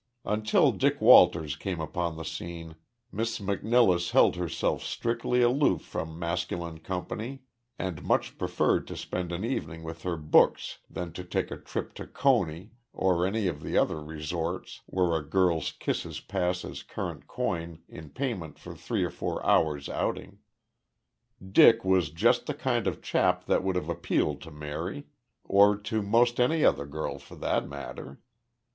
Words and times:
Until 0.25 0.71
Dick 0.71 0.99
Walters 0.99 1.55
came 1.55 1.79
upon 1.79 2.17
the 2.17 2.23
scene, 2.25 2.75
Miss 3.11 3.37
McNilless 3.37 4.09
held 4.09 4.35
herself 4.35 4.81
strictly 4.81 5.43
aloof 5.43 5.83
from 5.83 6.17
masculine 6.17 6.79
company 6.79 7.43
and 7.77 8.01
much 8.03 8.35
preferred 8.39 8.87
to 8.87 8.97
spend 8.97 9.31
an 9.31 9.45
evening 9.45 9.83
with 9.83 10.01
her 10.01 10.17
books 10.17 10.79
than 10.89 11.13
to 11.13 11.23
take 11.23 11.51
a 11.51 11.55
trip 11.55 11.93
to 11.93 12.07
Coney 12.07 12.71
or 12.93 13.27
any 13.27 13.45
of 13.45 13.61
the 13.61 13.77
other 13.77 14.01
resorts 14.03 14.81
where 14.87 15.15
a 15.15 15.23
girl's 15.23 15.71
kisses 15.71 16.19
pass 16.19 16.65
as 16.65 16.81
current 16.81 17.27
coin 17.27 17.83
in 17.87 18.09
payment 18.09 18.57
for 18.57 18.73
three 18.73 19.03
or 19.03 19.11
four 19.11 19.45
hours' 19.45 19.87
outing. 19.87 20.39
"Dick 21.47 21.85
was 21.85 22.09
just 22.09 22.47
the 22.47 22.55
kind 22.55 22.87
of 22.87 23.03
chap 23.03 23.45
that 23.45 23.63
would 23.63 23.75
have 23.75 23.87
appealed 23.87 24.41
to 24.41 24.49
Mary, 24.49 25.03
or 25.43 25.77
to 25.77 26.01
'most 26.01 26.39
any 26.39 26.65
other 26.65 26.87
girl, 26.87 27.19
for 27.19 27.35
that 27.35 27.67
matter. 27.69 28.19